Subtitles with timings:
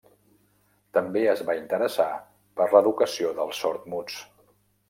[0.97, 2.09] També es va interessar
[2.63, 4.21] per l'educació dels sordmuts.